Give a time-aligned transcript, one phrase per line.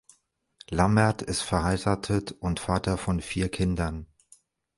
[0.71, 4.07] Lammert ist verheiratet und Vater von vier Kindern.